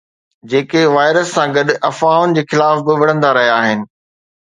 [0.53, 3.89] جيڪي وائرس سان گڏ افواهن جي خلاف به وڙهندا رهيا آهن.